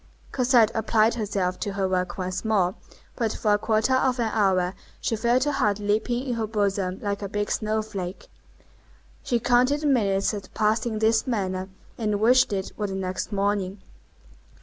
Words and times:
Cosette 0.31 0.71
applied 0.73 1.13
herself 1.13 1.59
to 1.59 1.73
her 1.73 1.87
work 1.87 2.17
once 2.17 2.43
more, 2.43 2.73
but 3.15 3.31
for 3.33 3.53
a 3.53 3.57
quarter 3.59 3.93
of 3.93 4.19
an 4.19 4.31
hour 4.33 4.73
she 4.99 5.15
felt 5.15 5.43
her 5.43 5.51
heart 5.51 5.77
leaping 5.77 6.23
in 6.25 6.33
her 6.33 6.47
bosom 6.47 6.97
like 7.03 7.21
a 7.21 7.29
big 7.29 7.51
snow 7.51 7.83
flake. 7.83 8.27
She 9.21 9.39
counted 9.39 9.81
the 9.81 9.85
minutes 9.85 10.31
that 10.31 10.51
passed 10.55 10.87
in 10.87 10.97
this 10.97 11.27
manner, 11.27 11.69
and 11.99 12.19
wished 12.19 12.51
it 12.51 12.71
were 12.77 12.87
the 12.87 12.95
next 12.95 13.31
morning. 13.31 13.79